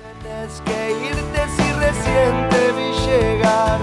[0.00, 3.78] Tienes que irte si recién te vi llegar.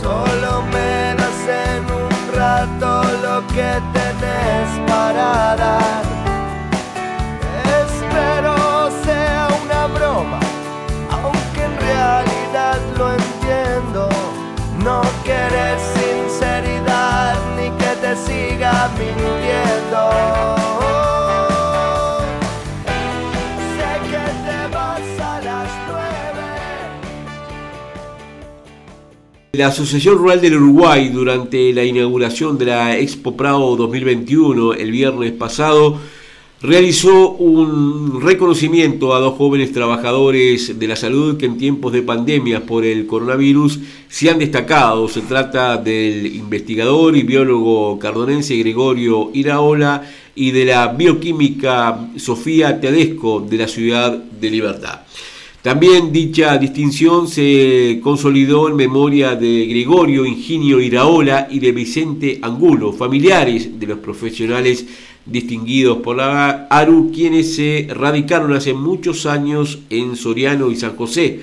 [0.00, 6.02] Solo me das en un rato lo que tenés para dar.
[7.80, 10.40] Espero sea una broma,
[11.10, 14.08] aunque en realidad lo entiendo.
[14.82, 20.57] No quieres sinceridad ni que te siga mintiendo.
[29.52, 35.32] La Asociación Rural del Uruguay, durante la inauguración de la Expo Prado 2021 el viernes
[35.32, 35.98] pasado,
[36.60, 42.66] realizó un reconocimiento a dos jóvenes trabajadores de la salud que en tiempos de pandemia
[42.66, 45.08] por el coronavirus se han destacado.
[45.08, 50.02] Se trata del investigador y biólogo cardonense Gregorio Iraola
[50.34, 55.00] y de la bioquímica Sofía Tedesco de la ciudad de Libertad.
[55.68, 62.90] También dicha distinción se consolidó en memoria de Gregorio Ingenio Iraola y de Vicente Angulo,
[62.94, 64.86] familiares de los profesionales
[65.26, 71.42] distinguidos por la ARU, quienes se radicaron hace muchos años en Soriano y San José,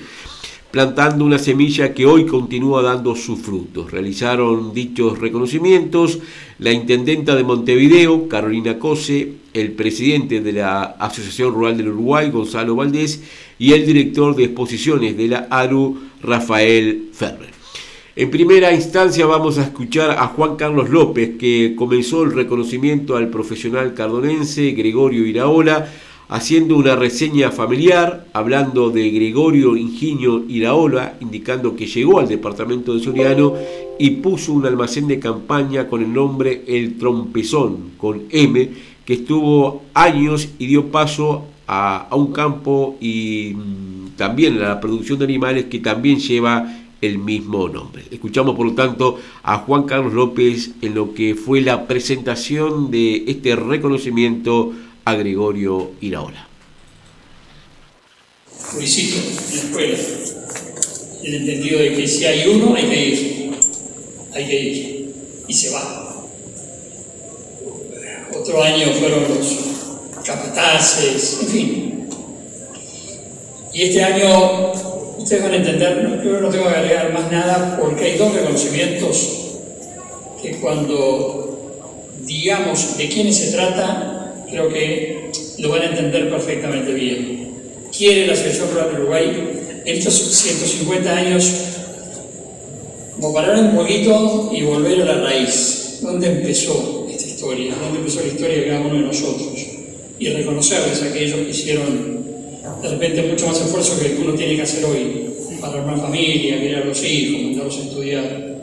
[0.76, 3.90] plantando una semilla que hoy continúa dando sus frutos.
[3.90, 6.18] Realizaron dichos reconocimientos
[6.58, 12.76] la intendenta de Montevideo, Carolina Cose, el presidente de la Asociación Rural del Uruguay, Gonzalo
[12.76, 13.22] Valdés,
[13.58, 17.54] y el director de exposiciones de la ARU, Rafael Ferrer.
[18.14, 23.28] En primera instancia vamos a escuchar a Juan Carlos López, que comenzó el reconocimiento al
[23.30, 25.90] profesional cardonense Gregorio Iraola,
[26.28, 33.02] haciendo una reseña familiar, hablando de Gregorio Ingenio Iraola, indicando que llegó al departamento de
[33.02, 33.54] Soriano
[33.98, 38.70] y puso un almacén de campaña con el nombre El Trompezón, con M,
[39.04, 44.80] que estuvo años y dio paso a, a un campo y mm, también a la
[44.80, 48.04] producción de animales que también lleva el mismo nombre.
[48.10, 53.24] Escuchamos por lo tanto a Juan Carlos López en lo que fue la presentación de
[53.28, 54.72] este reconocimiento
[55.06, 56.48] a Gregorio Iraola.
[58.74, 59.98] Luisito, en la escuela,
[61.22, 63.56] el entendido de que si hay uno hay que ir,
[64.34, 65.14] hay que ir,
[65.46, 66.26] y se va.
[68.36, 69.56] Otro año fueron los
[70.24, 72.08] capataces, en fin.
[73.72, 74.72] Y este año
[75.18, 78.34] ustedes van a entender, no, yo no tengo que agregar más nada porque hay dos
[78.34, 79.58] reconocimientos
[80.42, 84.15] que cuando digamos de quiénes se trata,
[84.48, 87.50] creo que lo van a entender perfectamente bien.
[87.96, 91.52] Quiere la Asociación Rural de Uruguay estos 150 años
[93.14, 96.00] como parar un poquito y volver a la raíz.
[96.02, 97.74] ¿Dónde empezó esta historia?
[97.80, 99.66] ¿Dónde empezó la historia de cada uno de nosotros?
[100.18, 102.24] Y reconocerles a aquellos que hicieron
[102.82, 105.30] de repente mucho más esfuerzo que uno tiene que hacer hoy
[105.60, 108.55] para armar familia, criar a los hijos, mandarlos a estudiar.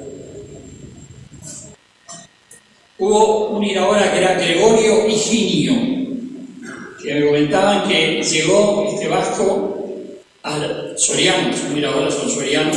[3.00, 5.74] Hubo un ir ahora que era Gregorio Higinio,
[7.02, 9.86] que me comentaban que llegó este vasco
[10.44, 12.72] al Soriano, un ir ahora son Soriano,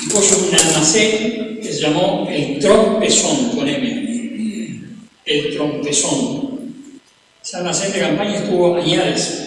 [0.00, 4.80] y puso un almacén que se llamó el Trompezón, con M.
[5.26, 6.52] El Trompezón.
[7.44, 9.42] Ese almacén de campaña estuvo añades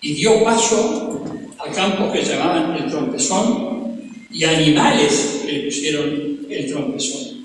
[0.00, 1.24] y dio paso
[1.58, 3.98] a campos que llamaban el trompezón
[4.30, 7.35] y animales que le pusieron el trompezón.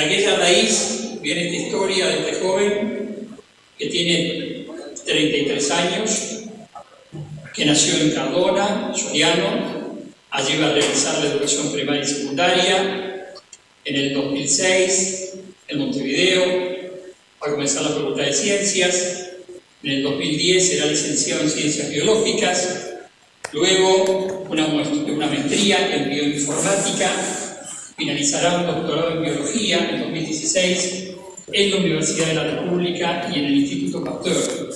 [0.00, 3.28] De aquella raíz viene esta historia de este joven
[3.78, 4.66] que tiene
[5.04, 6.38] 33 años,
[7.54, 9.98] que nació en Cardona, Soriano,
[10.30, 13.34] allí va a realizar la educación primaria y secundaria,
[13.84, 15.32] en el 2006
[15.68, 16.46] en Montevideo,
[17.42, 19.32] va a comenzar la Facultad de Ciencias,
[19.82, 22.88] en el 2010 será licenciado en Ciencias Biológicas,
[23.52, 27.49] luego una, una maestría en Bioinformática,
[28.00, 31.10] finalizará un doctorado en Biología en 2016
[31.52, 34.70] en la Universidad de la República y en el Instituto Pasteur.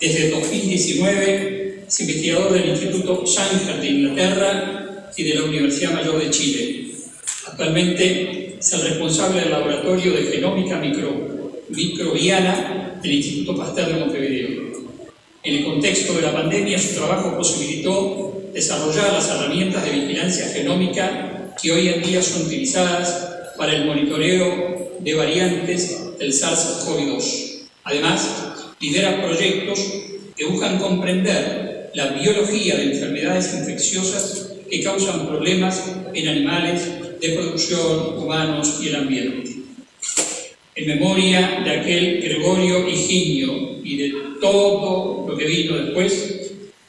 [0.00, 6.24] Desde el 2019 es investigador del Instituto Sanger de Inglaterra y de la Universidad Mayor
[6.24, 6.90] de Chile.
[7.46, 14.50] Actualmente es el responsable del Laboratorio de Genómica Micro, Microbiana del Instituto Pasteur de Montevideo.
[15.44, 21.54] En el contexto de la pandemia, su trabajo posibilitó desarrollar las herramientas de vigilancia genómica
[21.60, 27.66] que hoy en día son utilizadas para el monitoreo de variantes del SARS-CoV-2.
[27.84, 28.28] Además,
[28.80, 29.80] lidera proyectos
[30.36, 35.82] que buscan comprender la biología de enfermedades infecciosas que causan problemas
[36.14, 36.82] en animales
[37.20, 39.50] de producción, humanos y el ambiente.
[40.74, 46.39] En memoria de aquel Gregorio Higinio y de todo lo que vino después,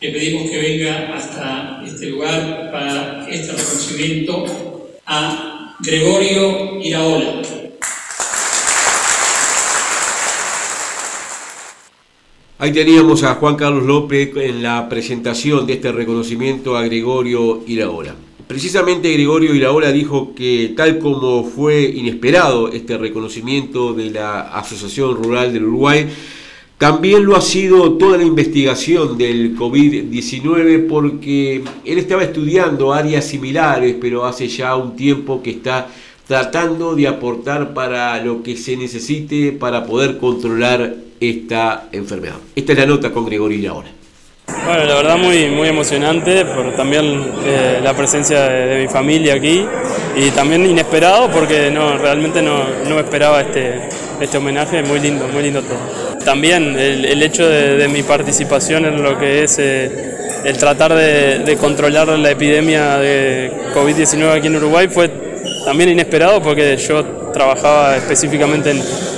[0.02, 7.44] le pedimos que venga hasta este lugar para este reconocimiento a Gregorio Iraola.
[12.58, 18.16] Ahí teníamos a Juan Carlos López en la presentación de este reconocimiento a Gregorio Iraola.
[18.48, 25.54] Precisamente Gregorio Iraola dijo que tal como fue inesperado este reconocimiento de la Asociación Rural
[25.54, 26.08] del Uruguay,
[26.82, 33.98] también lo ha sido toda la investigación del COVID-19 porque él estaba estudiando áreas similares,
[34.02, 35.90] pero hace ya un tiempo que está
[36.28, 42.38] tratando de aportar para lo que se necesite para poder controlar esta enfermedad.
[42.56, 43.90] Esta es la nota con Gregorio ahora.
[44.48, 47.06] Bueno, la verdad muy, muy emocionante por también
[47.46, 49.64] eh, la presencia de, mi familia aquí
[50.16, 53.88] y también inesperado porque no, realmente no, no esperaba este,
[54.20, 56.11] este homenaje, muy lindo, muy lindo todo.
[56.26, 59.90] También el, hecho de, mi participación en lo que es eh,
[60.46, 65.10] el tratar de, controlar la epidemia de COVID-19 aquí en Uruguay fue
[65.66, 67.04] también inesperado porque yo
[67.34, 68.74] trabajaba específicamente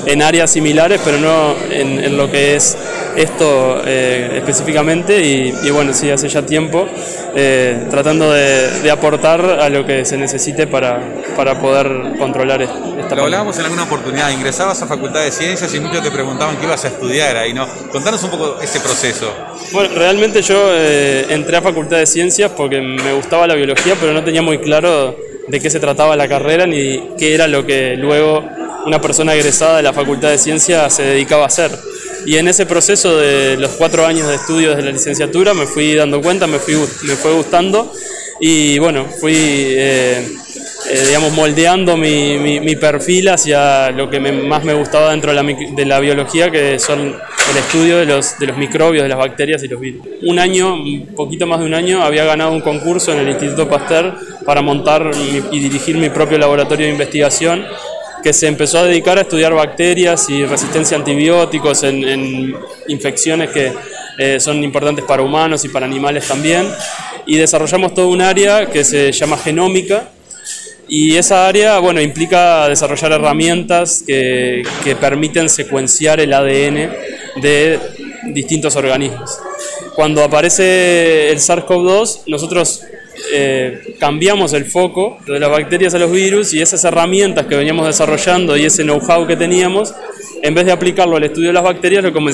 [0.05, 2.77] en, áreas similares, pero no en, lo que es
[3.15, 5.21] esto eh, específicamente.
[5.21, 6.87] Y, bueno, sí, hace ya tiempo
[7.35, 11.01] eh, tratando de, aportar a lo que se necesite para,
[11.35, 15.79] para poder controlar esta Lo hablábamos en alguna oportunidad, ingresabas a Facultad de Ciencias y
[15.79, 17.67] muchos te preguntaban qué ibas a estudiar ahí, ¿no?
[17.91, 19.33] Contanos un poco ese proceso.
[19.71, 24.13] Bueno, realmente yo eh, entré a Facultad de Ciencias porque me gustaba la biología, pero
[24.13, 25.15] no tenía muy claro
[25.47, 28.43] de qué se trataba la carrera ni qué era lo que luego
[28.85, 31.71] una persona egresada de la Facultad de Ciencias se dedicaba a hacer.
[32.25, 35.95] Y en ese proceso de los cuatro años de estudios de la licenciatura me fui
[35.95, 37.91] dando cuenta, me, fui, me fue gustando
[38.39, 40.25] y bueno, fui eh,
[40.89, 45.43] eh, digamos, moldeando mi, mi, perfil hacia lo que más me gustaba dentro de la,
[45.75, 49.63] de la, biología, que son el estudio de los, de los microbios, de las bacterias
[49.63, 50.05] y los virus.
[50.23, 53.69] Un año, un poquito más de un año, había ganado un concurso en el Instituto
[53.69, 54.13] Pasteur
[54.45, 55.09] para montar
[55.51, 57.65] y dirigir mi propio laboratorio de investigación
[58.23, 62.55] que se empezó a dedicar a estudiar bacterias y resistencia a antibióticos en,
[62.87, 63.73] infecciones que
[64.17, 66.67] eh, son importantes para humanos y para animales también.
[67.25, 70.09] Y desarrollamos todo un área que se llama genómica,
[70.87, 76.91] y esa área, bueno, implica desarrollar herramientas que, que permiten secuenciar el ADN
[77.41, 77.79] de
[78.25, 79.39] distintos organismos.
[79.95, 82.83] Cuando aparece el SARS-CoV-2, nosotros
[83.33, 87.85] eh, cambiamos el foco de las bacterias a los virus y esas herramientas que veníamos
[87.85, 89.93] desarrollando y ese know-how que teníamos,
[90.41, 92.33] en vez de aplicarlo al estudio de las bacterias, lo comenzamos